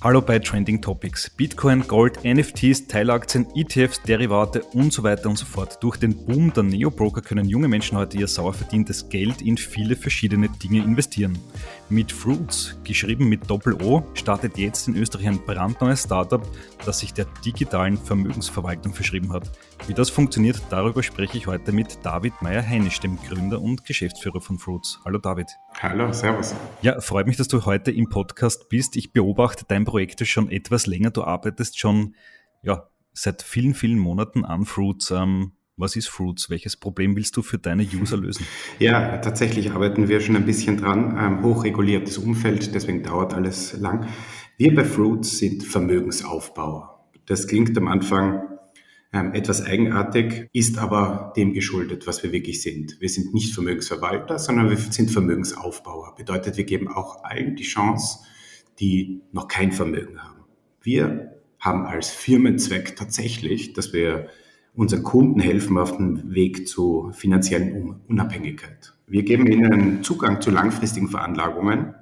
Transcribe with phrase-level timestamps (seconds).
[0.00, 1.28] Hallo bei Trending Topics.
[1.28, 5.82] Bitcoin, Gold, NFTs, Teilaktien, ETFs, Derivate und so weiter und so fort.
[5.82, 9.96] Durch den Boom der Neobroker können junge Menschen heute ihr sauer verdientes Geld in viele
[9.96, 11.36] verschiedene Dinge investieren.
[11.88, 16.48] Mit Fruits, geschrieben mit Doppel-O, startet jetzt in Österreich ein brandneues Startup,
[16.86, 19.50] das sich der digitalen Vermögensverwaltung verschrieben hat.
[19.88, 24.60] Wie das funktioniert, darüber spreche ich heute mit David Meyer-Heinisch, dem Gründer und Geschäftsführer von
[24.60, 25.00] Fruits.
[25.04, 25.48] Hallo David.
[25.80, 26.56] Hallo, servus.
[26.82, 28.96] Ja, freut mich, dass du heute im Podcast bist.
[28.96, 31.10] Ich beobachte dein Projekte schon etwas länger.
[31.10, 32.16] Du arbeitest schon
[32.64, 35.12] ja, seit vielen, vielen Monaten an Fruits.
[35.12, 36.50] Ähm, was ist Fruits?
[36.50, 38.44] Welches Problem willst du für deine User lösen?
[38.80, 41.16] Ja, tatsächlich arbeiten wir schon ein bisschen dran.
[41.16, 44.08] Ähm, hochreguliertes Umfeld, deswegen dauert alles lang.
[44.56, 47.08] Wir bei Fruits sind Vermögensaufbauer.
[47.26, 48.57] Das klingt am Anfang
[49.10, 53.00] etwas eigenartig, ist aber dem geschuldet, was wir wirklich sind.
[53.00, 56.14] Wir sind nicht Vermögensverwalter, sondern wir sind Vermögensaufbauer.
[56.14, 58.18] Bedeutet, wir geben auch allen die Chance,
[58.80, 60.44] die noch kein Vermögen haben.
[60.82, 64.28] Wir haben als Firmenzweck tatsächlich, dass wir
[64.74, 68.94] unseren Kunden helfen auf dem Weg zu finanziellen Unabhängigkeit.
[69.06, 71.94] Wir geben ihnen Zugang zu langfristigen Veranlagungen,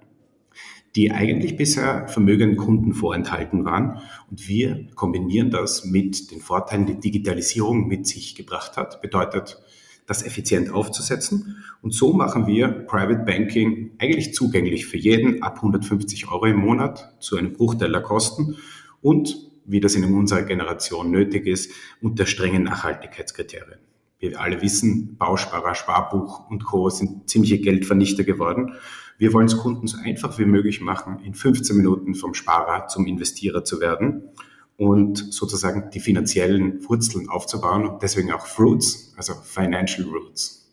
[0.96, 4.00] die eigentlich bisher vermögenden Kunden vorenthalten waren.
[4.30, 9.02] Und wir kombinieren das mit den Vorteilen, die Digitalisierung mit sich gebracht hat.
[9.02, 9.62] Bedeutet,
[10.06, 11.56] das effizient aufzusetzen.
[11.82, 17.14] Und so machen wir Private Banking eigentlich zugänglich für jeden ab 150 Euro im Monat
[17.20, 18.56] zu einem Bruchteil der Kosten
[19.02, 23.80] und, wie das in unserer Generation nötig ist, unter strengen Nachhaltigkeitskriterien.
[24.18, 26.88] Wir alle wissen, Bausparer, Sparbuch und Co.
[26.88, 28.72] sind ziemliche Geldvernichter geworden.
[29.18, 33.06] Wir wollen es Kunden so einfach wie möglich machen, in 15 Minuten vom Sparer zum
[33.06, 34.28] Investierer zu werden
[34.76, 40.65] und sozusagen die finanziellen Wurzeln aufzubauen und deswegen auch Fruits, also Financial Roots.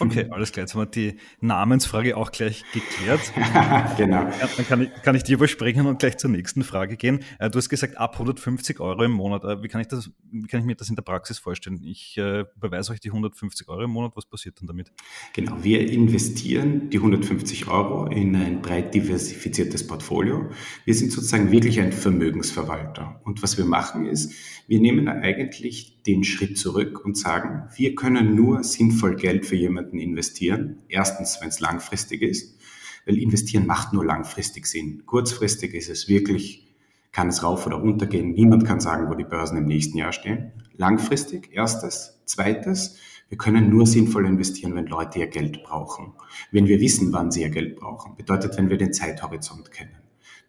[0.00, 0.64] Okay, alles klar.
[0.64, 3.20] Jetzt haben wir die Namensfrage auch gleich geklärt.
[3.96, 4.30] genau.
[4.56, 7.20] Dann kann ich, kann ich die überspringen und gleich zur nächsten Frage gehen.
[7.38, 9.44] Äh, du hast gesagt, ab 150 Euro im Monat.
[9.44, 11.82] Äh, wie kann ich, das, wie kann ich mir das in der Praxis vorstellen?
[11.84, 14.12] Ich äh, überweise euch die 150 Euro im Monat.
[14.14, 14.92] Was passiert dann damit?
[15.34, 20.50] Genau, wir investieren die 150 Euro in ein breit diversifiziertes Portfolio.
[20.84, 23.20] Wir sind sozusagen wirklich ein Vermögensverwalter.
[23.24, 24.32] Und was wir machen ist,
[24.66, 29.98] wir nehmen eigentlich den Schritt zurück und sagen, wir können nur sinnvoll Geld für jemanden
[29.98, 30.78] investieren.
[30.88, 32.58] Erstens, wenn es langfristig ist,
[33.06, 35.04] weil investieren macht nur langfristig Sinn.
[35.06, 36.68] Kurzfristig ist es wirklich,
[37.12, 38.32] kann es rauf oder runter gehen.
[38.32, 40.52] Niemand kann sagen, wo die Börsen im nächsten Jahr stehen.
[40.76, 42.20] Langfristig, erstes.
[42.24, 42.96] Zweites,
[43.28, 46.12] wir können nur sinnvoll investieren, wenn Leute ihr Geld brauchen.
[46.52, 48.16] Wenn wir wissen, wann sie ihr Geld brauchen.
[48.16, 49.96] Bedeutet, wenn wir den Zeithorizont kennen.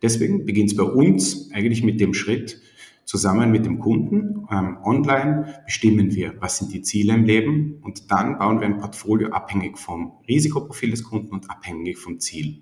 [0.01, 2.59] Deswegen beginnt es bei uns eigentlich mit dem Schritt,
[3.05, 8.11] Zusammen mit dem Kunden ähm, online bestimmen wir, was sind die Ziele im Leben und
[8.11, 12.61] dann bauen wir ein Portfolio abhängig vom Risikoprofil des Kunden und abhängig vom Ziel.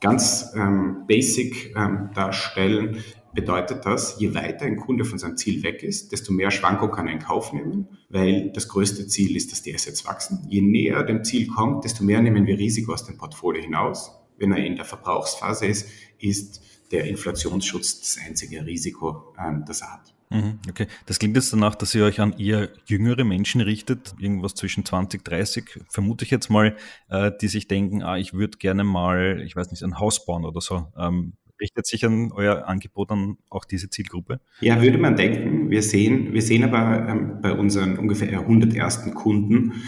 [0.00, 3.04] Ganz ähm, basic ähm, darstellen
[3.34, 7.06] bedeutet das, je weiter ein Kunde von seinem Ziel weg ist, desto mehr Schwankung kann
[7.06, 10.46] er in Kauf nehmen, weil das größte Ziel ist, dass die Assets wachsen.
[10.48, 14.12] Je näher dem Ziel kommt, desto mehr nehmen wir Risiko aus dem Portfolio hinaus.
[14.38, 15.88] Wenn er in der Verbrauchsphase ist,
[16.18, 20.14] ist der Inflationsschutz das einzige Risiko, ähm, das er hat.
[20.30, 24.54] Mhm, okay, das klingt jetzt danach, dass ihr euch an eher jüngere Menschen richtet, irgendwas
[24.54, 26.76] zwischen 20, 30, vermute ich jetzt mal,
[27.10, 30.44] äh, die sich denken, ah, ich würde gerne mal, ich weiß nicht, ein Haus bauen
[30.46, 30.86] oder so.
[30.96, 34.40] Ähm, richtet sich an euer Angebot an auch diese Zielgruppe?
[34.60, 35.70] Ja, würde man denken.
[35.70, 39.82] Wir sehen, wir sehen aber ähm, bei unseren ungefähr 100 ersten Kunden,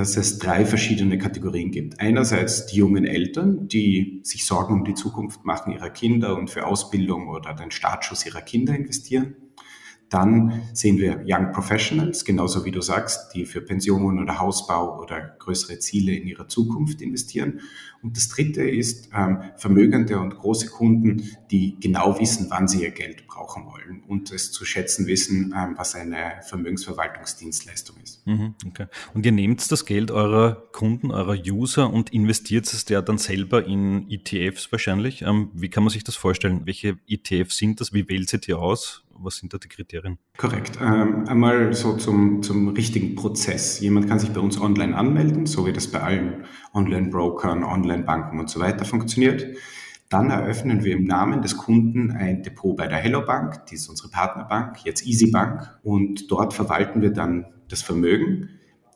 [0.00, 2.00] dass es drei verschiedene Kategorien gibt.
[2.00, 6.66] Einerseits die jungen Eltern, die sich Sorgen um die Zukunft machen ihrer Kinder und für
[6.66, 9.36] Ausbildung oder den Startschuss ihrer Kinder investieren.
[10.10, 15.36] Dann sehen wir Young Professionals, genauso wie du sagst, die für Pensionen oder Hausbau oder
[15.38, 17.60] größere Ziele in ihrer Zukunft investieren.
[18.02, 22.90] Und das Dritte ist ähm, vermögende und große Kunden, die genau wissen, wann sie ihr
[22.90, 28.26] Geld brauchen wollen und es zu schätzen wissen, ähm, was eine Vermögensverwaltungsdienstleistung ist.
[28.26, 28.86] Mhm, okay.
[29.14, 33.64] Und ihr nehmt das Geld eurer Kunden, eurer User und investiert es ja dann selber
[33.64, 35.22] in ETFs wahrscheinlich.
[35.22, 36.62] Ähm, wie kann man sich das vorstellen?
[36.64, 37.92] Welche ETFs sind das?
[37.92, 39.04] Wie wählt ihr die aus?
[39.22, 40.18] Was sind da die Kriterien?
[40.36, 40.78] Korrekt.
[40.80, 43.80] Ähm, einmal so zum, zum richtigen Prozess.
[43.80, 46.44] Jemand kann sich bei uns online anmelden, so wie das bei allen
[46.74, 49.46] Online-Brokern, Online-Banken und so weiter funktioniert.
[50.08, 53.88] Dann eröffnen wir im Namen des Kunden ein Depot bei der Hello Bank, die ist
[53.88, 55.78] unsere Partnerbank, jetzt Easy Bank.
[55.84, 58.48] Und dort verwalten wir dann das Vermögen.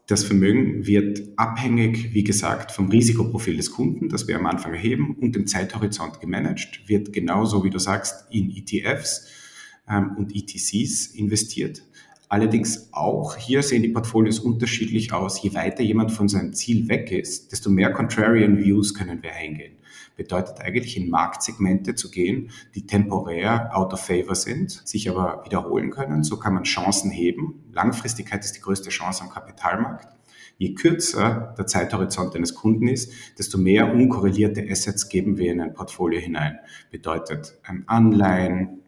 [0.07, 5.17] Das Vermögen wird abhängig, wie gesagt, vom Risikoprofil des Kunden, das wir am Anfang erheben,
[5.19, 9.44] und dem Zeithorizont gemanagt, wird genauso, wie du sagst, in ETFs
[9.89, 11.83] ähm, und ETCs investiert.
[12.29, 15.43] Allerdings auch hier sehen die Portfolios unterschiedlich aus.
[15.43, 19.77] Je weiter jemand von seinem Ziel weg ist, desto mehr Contrarian Views können wir eingehen.
[20.17, 25.91] Bedeutet eigentlich in Marktsegmente zu gehen, die temporär out of favor sind, sich aber wiederholen
[25.91, 26.25] können.
[26.25, 27.65] So kann man Chancen heben.
[27.73, 30.09] Langfristigkeit ist die größte Chance am Kapitalmarkt.
[30.57, 35.75] Je kürzer der Zeithorizont eines Kunden ist, desto mehr unkorrelierte Assets geben wir in ein
[35.75, 36.59] Portfolio hinein.
[36.93, 38.84] Bedeutet ähm, Anleihen,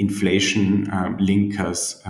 [0.00, 1.22] Inflation äh,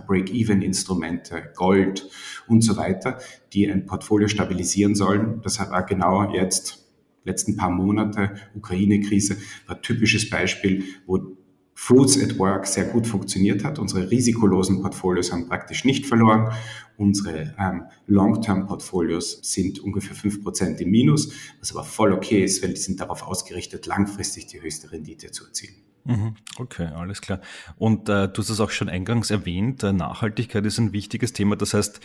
[0.07, 2.09] Break-Even-Instrumente, Gold
[2.47, 3.19] und so weiter,
[3.53, 5.41] die ein Portfolio stabilisieren sollen.
[5.43, 6.87] Das war genau jetzt
[7.25, 11.37] letzten paar Monate, Ukraine-Krise, war typisches Beispiel, wo
[11.83, 13.79] Fruits at Work sehr gut funktioniert hat.
[13.79, 16.53] Unsere risikolosen Portfolios haben praktisch nicht verloren.
[16.99, 22.75] Unsere ähm, Long-Term-Portfolios sind ungefähr fünf Prozent im Minus, was aber voll okay ist, weil
[22.75, 25.75] die sind darauf ausgerichtet, langfristig die höchste Rendite zu erzielen.
[26.05, 26.35] Mhm.
[26.59, 27.41] Okay, alles klar.
[27.79, 31.57] Und äh, du hast es auch schon eingangs erwähnt, äh, Nachhaltigkeit ist ein wichtiges Thema.
[31.57, 32.01] Das heißt,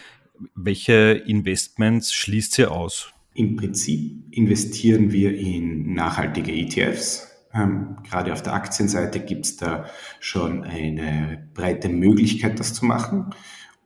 [0.56, 3.12] welche Investments schließt ihr aus?
[3.34, 7.35] Im Prinzip investieren wir in nachhaltige ETFs.
[7.56, 9.86] Ähm, gerade auf der Aktienseite gibt es da
[10.20, 13.34] schon eine breite Möglichkeit, das zu machen.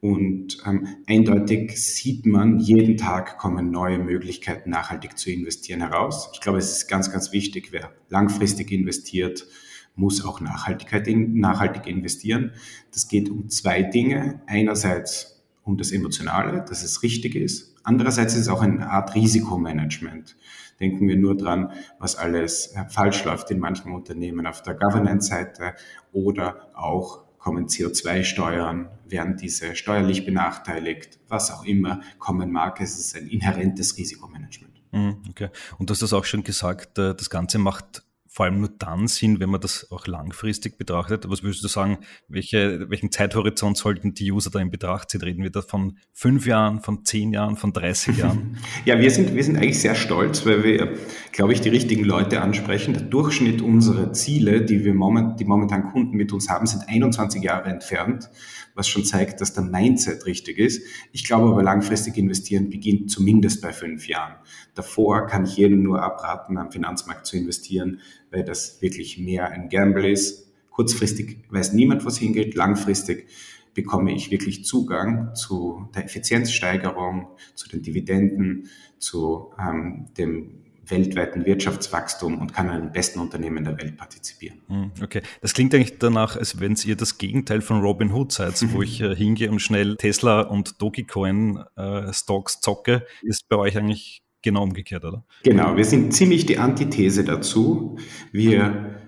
[0.02, 6.30] Und ähm, eindeutig sieht man, jeden Tag kommen neue Möglichkeiten, nachhaltig zu investieren heraus.
[6.34, 9.46] Ich glaube, es ist ganz, ganz wichtig, wer langfristig investiert,
[9.96, 12.54] muss auch Nachhaltigkeit in, nachhaltig investieren.
[12.94, 14.42] Das geht um zwei Dinge.
[14.48, 15.39] Einerseits
[15.70, 17.76] um das Emotionale, dass es richtig ist.
[17.84, 20.36] Andererseits ist es auch eine Art Risikomanagement.
[20.80, 25.76] Denken wir nur dran, was alles äh, falsch läuft in manchen Unternehmen auf der Governance-Seite
[26.12, 32.82] oder auch kommen CO2-Steuern, werden diese steuerlich benachteiligt, was auch immer kommen mag.
[32.82, 34.82] Es ist ein inhärentes Risikomanagement.
[34.92, 35.50] Mhm, okay.
[35.78, 38.04] Und du hast das auch schon gesagt, äh, das Ganze macht
[38.40, 41.30] vor allem nur dann Sinn, wenn man das auch langfristig betrachtet.
[41.30, 41.98] Was würdest du sagen,
[42.30, 45.20] welche, welchen Zeithorizont sollten die User da in Betracht ziehen?
[45.20, 48.58] Reden wir da von fünf Jahren, von zehn Jahren, von 30 Jahren?
[48.86, 50.94] Ja, wir sind, wir sind eigentlich sehr stolz, weil wir,
[51.34, 52.94] glaube ich, die richtigen Leute ansprechen.
[52.94, 57.44] Der Durchschnitt unserer Ziele, die wir moment, die momentan Kunden mit uns haben, sind 21
[57.44, 58.30] Jahre entfernt,
[58.74, 60.82] was schon zeigt, dass der Mindset richtig ist.
[61.12, 64.36] Ich glaube aber, langfristig investieren beginnt zumindest bei fünf Jahren.
[64.76, 68.00] Davor kann ich jedem nur abraten, am Finanzmarkt zu investieren,
[68.32, 70.52] weil das wirklich mehr ein Gamble ist.
[70.70, 72.56] Kurzfristig weiß niemand, was hingeht.
[72.56, 73.28] Langfristig
[73.74, 80.60] bekomme ich wirklich Zugang zu der Effizienzsteigerung, zu den Dividenden, zu ähm, dem
[80.90, 84.60] weltweiten Wirtschaftswachstum und kann an den besten Unternehmen der Welt partizipieren.
[84.68, 88.56] Hm, okay, das klingt eigentlich danach, als wenn ihr das Gegenteil von Robin Hood seid,
[88.74, 93.78] wo ich äh, hingehe und schnell Tesla und Dogecoin äh, Stocks zocke, ist bei euch
[93.78, 95.26] eigentlich genau umgekehrt, oder?
[95.44, 97.98] Genau, wir sind ziemlich die Antithese dazu.
[98.32, 99.00] Wir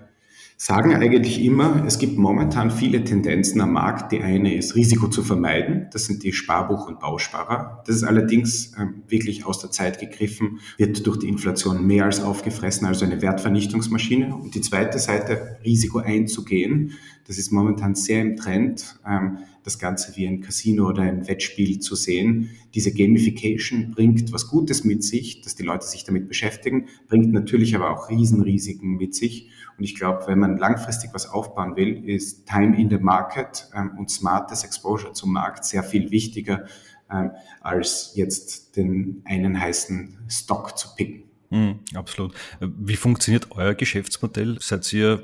[0.64, 4.12] sagen eigentlich immer, es gibt momentan viele Tendenzen am Markt.
[4.12, 5.88] Die eine ist, Risiko zu vermeiden.
[5.92, 7.82] Das sind die Sparbuch- und Bausparer.
[7.84, 12.22] Das ist allerdings äh, wirklich aus der Zeit gegriffen, wird durch die Inflation mehr als
[12.22, 14.36] aufgefressen, also eine Wertvernichtungsmaschine.
[14.36, 16.92] Und die zweite Seite, Risiko einzugehen.
[17.26, 18.98] Das ist momentan sehr im Trend.
[19.06, 22.50] Ähm, das Ganze wie ein Casino oder ein Wettspiel zu sehen.
[22.74, 27.74] Diese Gamification bringt was Gutes mit sich, dass die Leute sich damit beschäftigen, bringt natürlich
[27.76, 29.50] aber auch Riesenrisiken mit sich.
[29.78, 33.92] Und ich glaube, wenn man langfristig was aufbauen will, ist Time in the Market ähm,
[33.98, 36.66] und smartes Exposure zum Markt sehr viel wichtiger,
[37.10, 37.30] ähm,
[37.60, 41.24] als jetzt den einen heißen Stock zu picken.
[41.50, 42.34] Mm, absolut.
[42.60, 44.58] Wie funktioniert euer Geschäftsmodell?
[44.60, 45.22] Seid ihr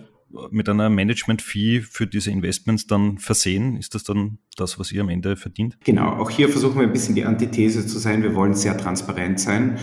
[0.51, 3.77] mit einer Management-Fee für diese Investments dann versehen?
[3.77, 5.79] Ist das dann das, was ihr am Ende verdient?
[5.85, 8.23] Genau, auch hier versuchen wir ein bisschen die Antithese zu sein.
[8.23, 9.79] Wir wollen sehr transparent sein.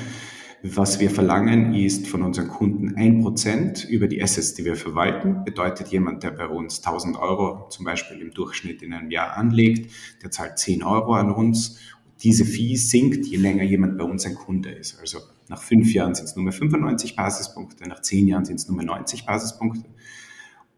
[0.67, 5.43] Was wir verlangen, ist von unseren Kunden ein Prozent über die Assets, die wir verwalten.
[5.45, 9.91] Bedeutet jemand, der bei uns 1000 Euro zum Beispiel im Durchschnitt in einem Jahr anlegt,
[10.23, 11.79] der zahlt 10 Euro an uns.
[12.23, 14.99] Diese Fee sinkt, je länger jemand bei uns ein Kunde ist.
[14.99, 18.67] Also nach fünf Jahren sind es nur mehr 95 Basispunkte, nach zehn Jahren sind es
[18.67, 19.87] nur mehr 90 Basispunkte.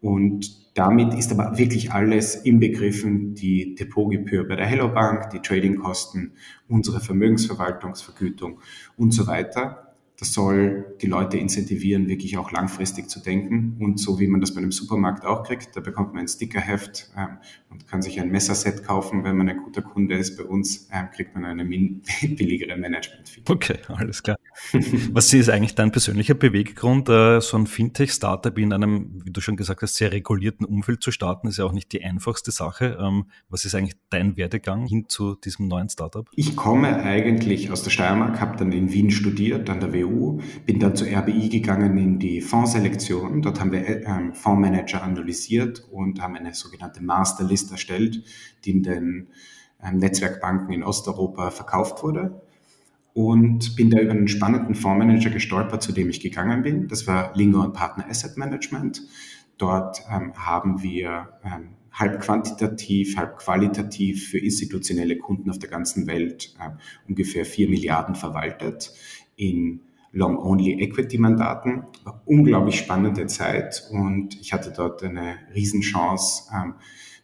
[0.00, 6.32] Und damit ist aber wirklich alles inbegriffen, die Depotgebühr bei der Hello Bank, die Tradingkosten,
[6.68, 8.60] unsere Vermögensverwaltungsvergütung
[8.96, 9.84] und so weiter.
[10.20, 13.76] Das soll die Leute incentivieren, wirklich auch langfristig zu denken.
[13.78, 17.10] Und so wie man das bei einem Supermarkt auch kriegt, da bekommt man ein Stickerheft
[17.16, 17.38] ähm,
[17.70, 19.22] und kann sich ein Messerset kaufen.
[19.22, 21.64] Wenn man ein guter Kunde ist bei uns, ähm, kriegt man eine
[22.22, 23.42] billigere Management-Fee.
[23.48, 24.38] Okay, alles klar.
[25.12, 29.56] Was ist eigentlich dein persönlicher Beweggrund, äh, so ein Fintech-Startup in einem, wie du schon
[29.56, 31.48] gesagt hast, sehr regulierten Umfeld zu starten?
[31.48, 32.98] Ist ja auch nicht die einfachste Sache.
[33.00, 36.28] Ähm, was ist eigentlich dein Werdegang hin zu diesem neuen Startup?
[36.32, 40.80] Ich komme eigentlich aus der Steiermark, habe dann in Wien studiert, an der WU bin
[40.80, 43.42] dann zur RBI gegangen in die Fondsselektion.
[43.42, 48.22] Dort haben wir ähm, Fondsmanager analysiert und haben eine sogenannte Masterlist erstellt,
[48.64, 49.28] die in den
[49.82, 52.42] ähm, Netzwerkbanken in Osteuropa verkauft wurde.
[53.18, 56.86] Und bin da über einen spannenden Fondsmanager gestolpert, zu dem ich gegangen bin.
[56.86, 59.02] Das war Lingo und Partner Asset Management.
[59.56, 66.06] Dort ähm, haben wir ähm, halb quantitativ, halb qualitativ für institutionelle Kunden auf der ganzen
[66.06, 66.70] Welt äh,
[67.08, 68.92] ungefähr vier Milliarden verwaltet
[69.34, 69.80] in
[70.12, 71.84] Long-Only-Equity-Mandaten.
[72.04, 76.74] War unglaublich spannende Zeit und ich hatte dort eine Riesenchance, ähm,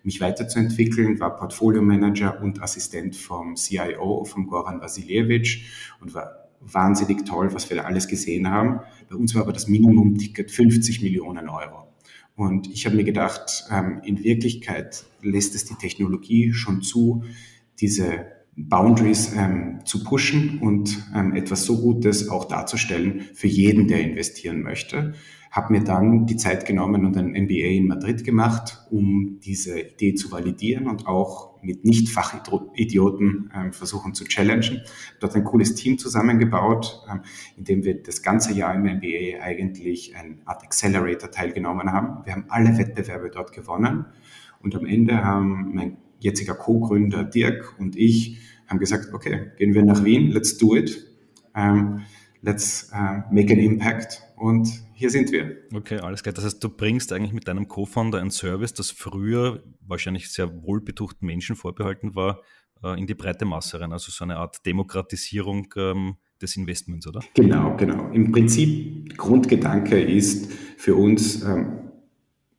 [0.02, 5.62] mich weiterzuentwickeln, war Portfolio-Manager und Assistent vom CIO, vom Goran Vasiljevic
[6.00, 8.80] und war wahnsinnig toll, was wir da alles gesehen haben.
[9.08, 11.88] Bei uns war aber das Minimum-Ticket 50 Millionen Euro.
[12.36, 17.24] Und ich habe mir gedacht, ähm, in Wirklichkeit lässt es die Technologie schon zu,
[17.80, 18.26] diese
[18.56, 24.62] Boundaries ähm, zu pushen und ähm, etwas so Gutes auch darzustellen für jeden, der investieren
[24.62, 25.14] möchte.
[25.50, 30.14] Habe mir dann die Zeit genommen und ein MBA in Madrid gemacht, um diese Idee
[30.14, 34.82] zu validieren und auch mit Nicht-Fachidioten ähm, versuchen zu challengen.
[35.20, 37.22] Dort ein cooles Team zusammengebaut, ähm,
[37.56, 42.24] in dem wir das ganze Jahr im MBA eigentlich ein Art Accelerator teilgenommen haben.
[42.24, 44.06] Wir haben alle Wettbewerbe dort gewonnen
[44.60, 49.84] und am Ende haben mein jetziger Co-Gründer Dirk und ich haben gesagt, okay, gehen wir
[49.84, 51.06] nach Wien, let's do it,
[51.54, 52.02] um,
[52.40, 55.56] let's uh, make an impact und hier sind wir.
[55.74, 56.32] Okay, alles klar.
[56.32, 61.26] Das heißt, du bringst eigentlich mit deinem Co-Founder ein Service, das früher wahrscheinlich sehr wohlbetuchten
[61.26, 62.40] Menschen vorbehalten war,
[62.82, 67.20] uh, in die breite Masse rein, also so eine Art Demokratisierung ähm, des Investments, oder?
[67.34, 68.10] Genau, genau.
[68.12, 71.83] Im Prinzip, Grundgedanke ist für uns, ähm,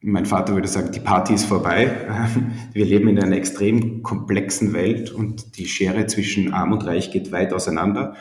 [0.06, 2.08] mein Vater würde sagen, die Party ist vorbei.
[2.74, 7.32] Wir leben in einer extrem komplexen Welt und die Schere zwischen Arm und Reich geht
[7.32, 8.16] weit auseinander.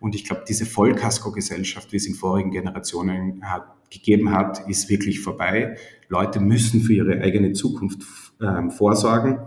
[0.00, 5.20] Und ich glaube, diese Vollkasko-Gesellschaft, wie es in vorigen Generationen hat, gegeben hat, ist wirklich
[5.20, 5.76] vorbei.
[6.08, 8.02] Leute müssen für ihre eigene Zukunft
[8.40, 9.38] äh, vorsorgen.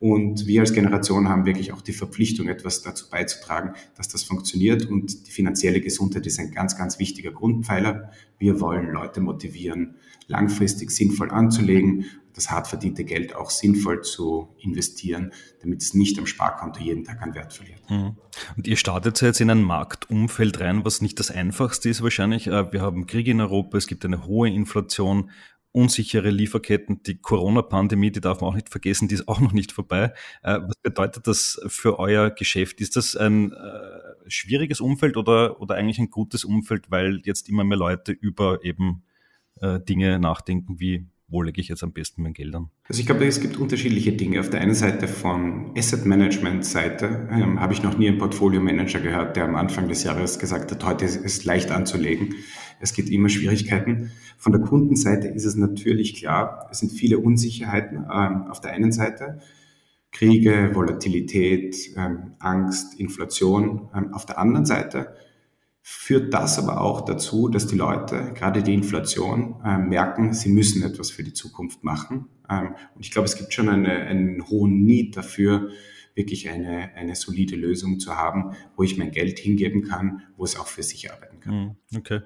[0.00, 4.86] Und wir als Generation haben wirklich auch die Verpflichtung, etwas dazu beizutragen, dass das funktioniert.
[4.86, 8.10] Und die finanzielle Gesundheit ist ein ganz, ganz wichtiger Grundpfeiler.
[8.38, 9.96] Wir wollen Leute motivieren,
[10.28, 12.04] langfristig sinnvoll anzulegen,
[12.34, 17.20] das hart verdiente Geld auch sinnvoll zu investieren, damit es nicht am Sparkonto jeden Tag
[17.20, 17.80] an Wert verliert.
[17.90, 18.16] Mhm.
[18.56, 22.46] Und ihr startet jetzt in ein Marktumfeld rein, was nicht das einfachste ist wahrscheinlich.
[22.46, 25.30] Äh, wir haben Krieg in Europa, es gibt eine hohe Inflation,
[25.72, 29.72] unsichere Lieferketten, die Corona-Pandemie, die darf man auch nicht vergessen, die ist auch noch nicht
[29.72, 30.12] vorbei.
[30.42, 32.80] Äh, was bedeutet das für euer Geschäft?
[32.80, 37.64] Ist das ein äh, schwieriges Umfeld oder, oder eigentlich ein gutes Umfeld, weil jetzt immer
[37.64, 39.02] mehr Leute über eben
[39.60, 42.70] äh, Dinge nachdenken, wie wo lege ich jetzt am besten mein Geld an?
[42.88, 44.40] Also ich glaube, es gibt unterschiedliche Dinge.
[44.40, 48.62] Auf der einen Seite von Asset Management Seite ähm, habe ich noch nie einen Portfolio
[48.62, 52.34] Manager gehört, der am Anfang des Jahres gesagt hat, heute ist es leicht anzulegen.
[52.80, 54.10] Es gibt immer Schwierigkeiten.
[54.38, 58.92] Von der Kundenseite ist es natürlich klar, es sind viele Unsicherheiten ähm, auf der einen
[58.92, 59.40] Seite.
[60.10, 63.90] Kriege, Volatilität, ähm, Angst, Inflation.
[63.94, 65.14] Ähm, auf der anderen Seite
[65.90, 70.82] führt das aber auch dazu, dass die Leute, gerade die Inflation, äh, merken, sie müssen
[70.82, 72.28] etwas für die Zukunft machen.
[72.50, 75.70] Ähm, und ich glaube, es gibt schon eine, einen hohen Need dafür,
[76.14, 80.58] wirklich eine, eine solide Lösung zu haben, wo ich mein Geld hingeben kann, wo es
[80.58, 81.52] auch für sich arbeiten kann.
[81.52, 82.20] Hm, okay.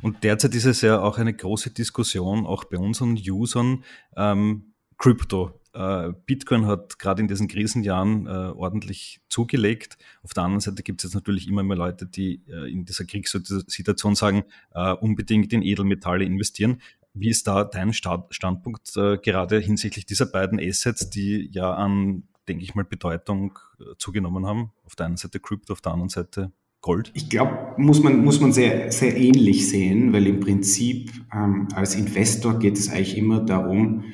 [0.00, 3.84] Und derzeit ist es ja auch eine große Diskussion, auch bei unseren Usern,
[4.16, 5.60] ähm, Crypto.
[5.74, 9.96] Äh, Bitcoin hat gerade in diesen Krisenjahren äh, ordentlich zugelegt.
[10.22, 13.04] Auf der anderen Seite gibt es jetzt natürlich immer mehr Leute, die äh, in dieser
[13.04, 16.80] Kriegssituation sagen, äh, unbedingt in Edelmetalle investieren.
[17.14, 22.24] Wie ist da dein Start Standpunkt äh, gerade hinsichtlich dieser beiden Assets, die ja an,
[22.48, 24.72] denke ich mal, Bedeutung äh, zugenommen haben?
[24.84, 26.52] Auf der einen Seite Crypto, auf der anderen Seite
[26.82, 27.12] Gold?
[27.14, 31.94] Ich glaube, muss man, muss man sehr, sehr ähnlich sehen, weil im Prinzip ähm, als
[31.94, 34.04] Investor geht es eigentlich immer darum,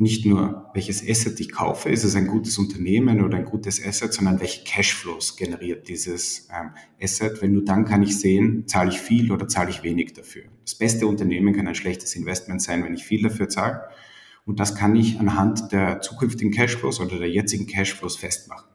[0.00, 4.14] nicht nur, welches Asset ich kaufe, ist es ein gutes Unternehmen oder ein gutes Asset,
[4.14, 7.42] sondern welche Cashflows generiert dieses ähm, Asset.
[7.42, 10.44] Wenn nur dann kann ich sehen, zahle ich viel oder zahle ich wenig dafür.
[10.64, 13.82] Das beste Unternehmen kann ein schlechtes Investment sein, wenn ich viel dafür zahle.
[14.46, 18.68] Und das kann ich anhand der zukünftigen Cashflows oder der jetzigen Cashflows festmachen.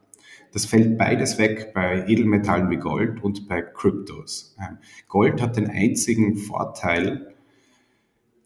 [0.53, 4.55] Das fällt beides weg bei Edelmetallen wie Gold und bei Kryptos.
[4.59, 4.77] Ähm,
[5.07, 7.34] Gold hat den einzigen Vorteil,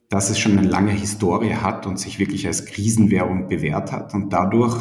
[0.09, 4.33] dass es schon eine lange Historie hat und sich wirklich als Krisenwährung bewährt hat und
[4.33, 4.75] dadurch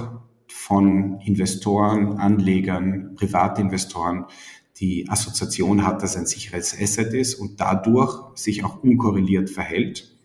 [0.48, 4.24] von Investoren, Anlegern, Privatinvestoren
[4.80, 10.16] die Assoziation hat, dass ein sicheres Asset ist und dadurch sich auch unkorreliert verhält.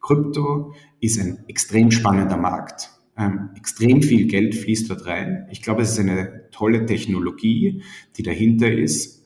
[0.00, 2.90] Krypto ist ein extrem spannender Markt.
[3.16, 5.46] Ähm, extrem viel Geld fließt dort rein.
[5.50, 7.82] Ich glaube, es ist eine tolle Technologie,
[8.16, 9.19] die dahinter ist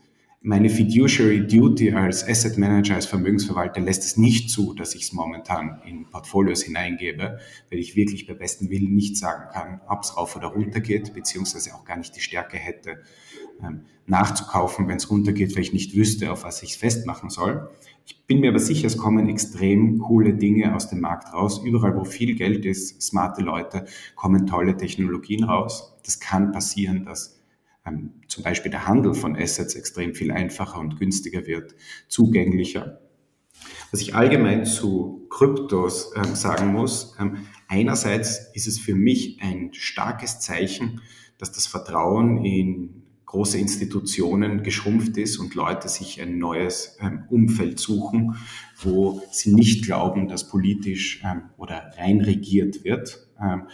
[0.46, 5.12] meine Fiduciary Duty als Asset Manager, als Vermögensverwalter lässt es nicht zu, dass ich es
[5.14, 7.38] momentan in Portfolios hineingebe,
[7.70, 11.14] weil ich wirklich bei bestem Willen nicht sagen kann, ob es rauf oder runter geht,
[11.14, 13.00] beziehungsweise auch gar nicht die Stärke hätte,
[13.62, 17.70] ähm, nachzukaufen, wenn es runtergeht, weil ich nicht wüsste, auf was ich es festmachen soll.
[18.04, 21.62] Ich bin mir aber sicher, es kommen extrem coole Dinge aus dem Markt raus.
[21.64, 25.96] Überall, wo viel Geld ist, smarte Leute, kommen tolle Technologien raus.
[26.04, 27.33] Das kann passieren, dass
[27.86, 31.74] ähm, zum Beispiel der Handel von Assets extrem viel einfacher und günstiger wird,
[32.08, 33.00] zugänglicher.
[33.90, 39.72] Was ich allgemein zu Kryptos ähm, sagen muss, ähm, einerseits ist es für mich ein
[39.72, 41.00] starkes Zeichen,
[41.38, 43.03] dass das Vertrauen in
[43.34, 48.36] große Institutionen geschrumpft ist und Leute sich ein neues ähm, Umfeld suchen,
[48.80, 53.26] wo sie nicht glauben, dass politisch ähm, oder rein regiert wird.
[53.42, 53.64] Ähm,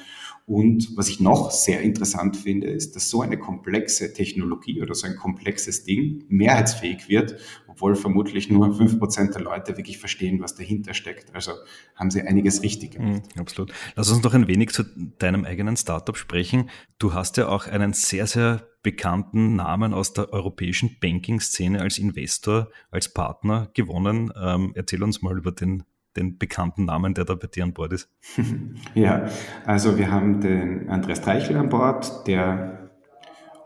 [0.46, 5.06] und was ich noch sehr interessant finde, ist, dass so eine komplexe Technologie oder so
[5.06, 7.36] ein komplexes Ding mehrheitsfähig wird,
[7.68, 11.34] obwohl vermutlich nur fünf Prozent der Leute wirklich verstehen, was dahinter steckt.
[11.34, 11.52] Also
[11.94, 13.24] haben sie einiges richtig gemacht.
[13.36, 13.74] Mhm, absolut.
[13.94, 14.84] Lass uns noch ein wenig zu
[15.18, 16.70] deinem eigenen Startup sprechen.
[16.98, 22.68] Du hast ja auch einen sehr, sehr bekannten Namen aus der europäischen Banking-Szene als Investor,
[22.90, 24.32] als Partner gewonnen.
[24.40, 25.84] Ähm, erzähl uns mal über den
[26.16, 28.08] den bekannten Namen, der da bei dir an Bord ist?
[28.94, 29.28] Ja,
[29.64, 32.90] also wir haben den Andreas Treichel an Bord, der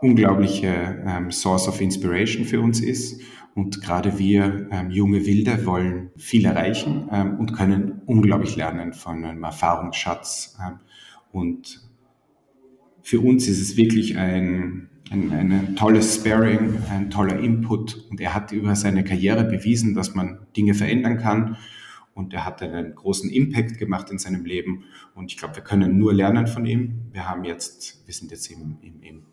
[0.01, 3.21] unglaubliche ähm, Source of Inspiration für uns ist.
[3.55, 9.23] Und gerade wir ähm, junge Wilde wollen viel erreichen ähm, und können unglaublich lernen von
[9.23, 10.57] einem Erfahrungsschatz.
[10.61, 10.79] Ähm,
[11.31, 11.81] und
[13.01, 18.07] für uns ist es wirklich ein, ein, ein tolles Sparing, ein toller Input.
[18.09, 21.57] Und er hat über seine Karriere bewiesen, dass man Dinge verändern kann
[22.15, 25.97] und er hat einen großen Impact gemacht in seinem Leben und ich glaube, wir können
[25.99, 27.09] nur lernen von ihm.
[27.11, 29.25] Wir haben jetzt, wir sind jetzt im, im, im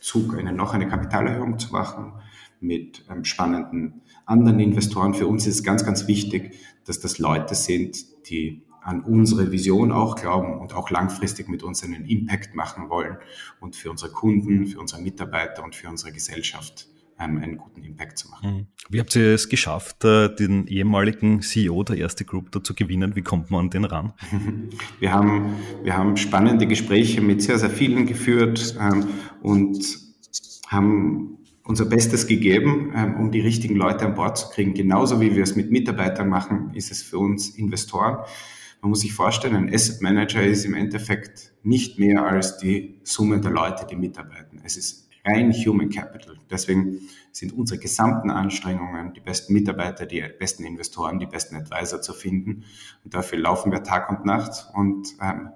[0.00, 2.14] Zug, eine, noch eine Kapitalerhöhung zu machen
[2.60, 5.12] mit ähm, spannenden anderen Investoren.
[5.12, 6.56] Für uns ist es ganz, ganz wichtig,
[6.86, 7.98] dass das Leute sind,
[8.30, 13.16] die an unsere Vision auch glauben und auch langfristig mit uns einen Impact machen wollen
[13.60, 16.88] und für unsere Kunden, für unsere Mitarbeiter und für unsere Gesellschaft
[17.20, 18.50] ähm, einen guten Impact zu machen.
[18.50, 18.66] Mhm.
[18.88, 23.14] Wie habt ihr es geschafft, äh, den ehemaligen CEO der erste Group da zu gewinnen?
[23.14, 24.12] Wie kommt man an den ran?
[24.98, 29.08] Wir haben, wir haben spannende Gespräche mit sehr, sehr vielen geführt ähm,
[29.42, 29.98] und
[30.68, 34.74] haben unser Bestes gegeben, ähm, um die richtigen Leute an Bord zu kriegen.
[34.74, 38.24] Genauso wie wir es mit Mitarbeitern machen, ist es für uns Investoren.
[38.80, 43.40] Man muss sich vorstellen, ein Asset Manager ist im Endeffekt nicht mehr als die Summe
[43.40, 44.60] der Leute, die mitarbeiten.
[44.64, 46.36] Es ist rein Human Capital.
[46.50, 47.00] Deswegen
[47.32, 52.64] sind unsere gesamten Anstrengungen, die besten Mitarbeiter, die besten Investoren, die besten Advisor zu finden.
[53.04, 55.50] Und dafür laufen wir Tag und Nacht und ähm,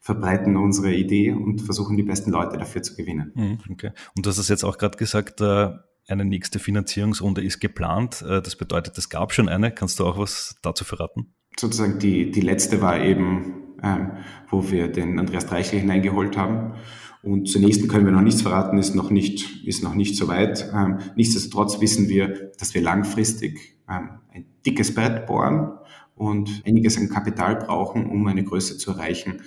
[0.00, 3.32] verbreiten unsere Idee und versuchen die besten Leute dafür zu gewinnen.
[3.34, 3.90] Mhm, okay.
[4.16, 5.70] Und du hast es jetzt auch gerade gesagt, äh,
[6.08, 8.22] eine nächste Finanzierungsrunde ist geplant.
[8.22, 9.70] Äh, das bedeutet, es gab schon eine.
[9.70, 11.34] Kannst du auch was dazu verraten?
[11.58, 14.12] Sozusagen die, die letzte war eben, ähm,
[14.48, 16.74] wo wir den Andreas Dreichel hineingeholt haben.
[17.22, 20.28] Und zur nächsten können wir noch nichts verraten, ist noch nicht, ist noch nicht so
[20.28, 20.70] weit.
[20.72, 25.78] Ähm, nichtsdestotrotz wissen wir, dass wir langfristig ähm, ein dickes Brett bohren
[26.14, 29.42] und einiges an Kapital brauchen, um eine Größe zu erreichen,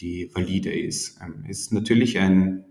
[0.00, 1.18] die valide ist.
[1.22, 2.64] Ähm, es ist natürlich ein,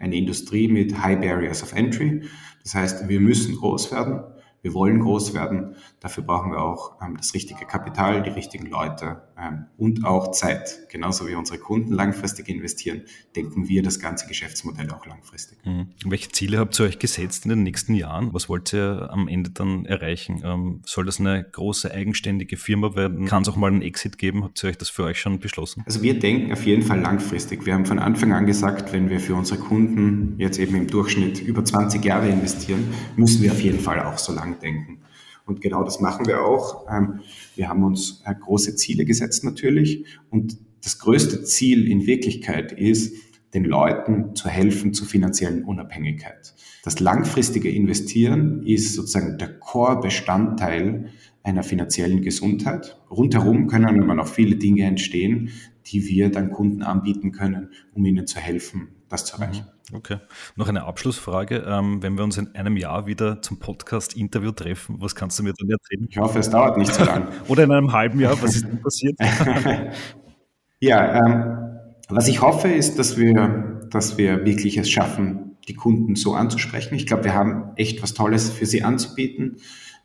[0.00, 2.22] eine Industrie mit High Barriers of Entry.
[2.64, 4.22] Das heißt, wir müssen groß werden.
[4.62, 5.74] Wir wollen groß werden.
[6.00, 10.86] Dafür brauchen wir auch ähm, das richtige Kapital, die richtigen Leute ähm, und auch Zeit.
[10.90, 13.02] Genauso wie unsere Kunden langfristig investieren,
[13.34, 15.58] denken wir das ganze Geschäftsmodell auch langfristig.
[15.64, 15.88] Mhm.
[16.04, 18.34] Welche Ziele habt ihr euch gesetzt in den nächsten Jahren?
[18.34, 20.42] Was wollt ihr am Ende dann erreichen?
[20.44, 23.26] Ähm, soll das eine große eigenständige Firma werden?
[23.26, 24.44] Kann es auch mal einen Exit geben?
[24.44, 25.82] Habt ihr euch das für euch schon beschlossen?
[25.86, 27.64] Also wir denken auf jeden Fall langfristig.
[27.64, 31.40] Wir haben von Anfang an gesagt, wenn wir für unsere Kunden jetzt eben im Durchschnitt
[31.40, 34.98] über 20 Jahre investieren, müssen wir auf jeden Fall auch so lang lang denken.
[35.46, 36.86] Und genau das machen wir auch.
[36.90, 37.20] Ähm,
[37.56, 40.04] wir haben uns äh, große Ziele gesetzt natürlich.
[40.30, 43.14] Und das größte Ziel in Wirklichkeit ist,
[43.52, 46.54] den Leuten zu helfen zur finanziellen Unabhängigkeit.
[46.84, 51.10] Das langfristige Investieren ist sozusagen der Core-Bestandteil
[51.42, 52.98] einer finanziellen Gesundheit.
[53.10, 55.50] Rundherum können aber noch viele Dinge entstehen,
[55.90, 59.64] die wir dann Kunden anbieten können, um ihnen zu helfen, das zu erreichen.
[59.64, 59.80] Mhm.
[59.92, 60.18] Okay.
[60.56, 61.64] Noch eine Abschlussfrage.
[61.66, 65.52] Ähm, wenn wir uns in einem Jahr wieder zum Podcast-Interview treffen, was kannst du mir
[65.58, 66.06] dann erzählen?
[66.08, 67.28] Ich hoffe, es dauert nicht so lange.
[67.48, 69.16] Oder in einem halben Jahr, was ist denn passiert?
[70.80, 76.14] ja, ähm, was ich hoffe, ist, dass wir, dass wir wirklich es schaffen, die Kunden
[76.14, 76.94] so anzusprechen.
[76.94, 79.56] Ich glaube, wir haben echt was Tolles für sie anzubieten.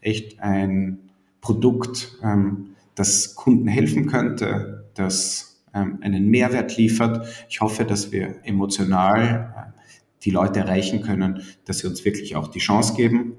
[0.01, 1.09] Echt ein
[1.41, 7.27] Produkt, ähm, das Kunden helfen könnte, das einen Mehrwert liefert.
[7.49, 9.79] Ich hoffe, dass wir emotional äh,
[10.23, 13.37] die Leute erreichen können, dass sie uns wirklich auch die Chance geben.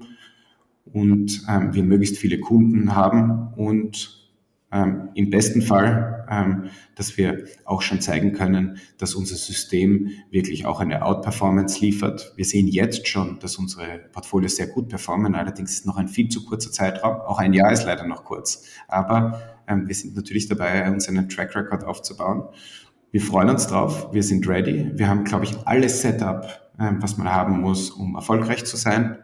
[0.93, 4.17] und ähm, wir möglichst viele Kunden haben und
[4.71, 10.65] ähm, im besten Fall, ähm, dass wir auch schon zeigen können, dass unser System wirklich
[10.65, 12.33] auch eine Outperformance liefert.
[12.35, 16.27] Wir sehen jetzt schon, dass unsere Portfolios sehr gut performen, allerdings ist noch ein viel
[16.29, 17.15] zu kurzer Zeitraum.
[17.21, 18.65] Auch ein Jahr ist leider noch kurz.
[18.87, 22.43] Aber ähm, wir sind natürlich dabei, uns einen Track Record aufzubauen.
[23.11, 24.91] Wir freuen uns drauf, wir sind ready.
[24.95, 29.17] Wir haben, glaube ich, alles Setup ähm, was man haben muss, um erfolgreich zu sein.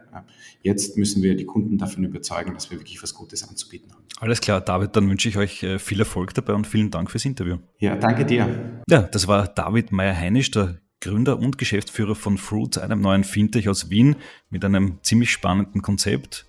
[0.62, 4.02] Jetzt müssen wir die Kunden davon überzeugen, dass wir wirklich was Gutes anzubieten haben.
[4.18, 7.24] Alles klar, David, dann wünsche ich euch äh, viel Erfolg dabei und vielen Dank fürs
[7.24, 7.58] Interview.
[7.78, 8.82] Ja, danke dir.
[8.88, 13.90] Ja, das war David Meyer-Heinisch, der Gründer und Geschäftsführer von Fruit, einem neuen Fintech aus
[13.90, 14.16] Wien
[14.50, 16.46] mit einem ziemlich spannenden Konzept.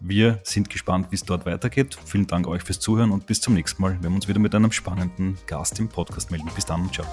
[0.00, 1.98] Wir sind gespannt, wie es dort weitergeht.
[2.04, 3.94] Vielen Dank euch fürs Zuhören und bis zum nächsten Mal.
[3.94, 6.50] Wir werden uns wieder mit einem spannenden Gast im Podcast melden.
[6.54, 7.06] Bis dann, ciao.